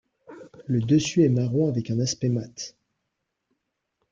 [0.65, 2.73] Le dessus est marron avec un aspect mat.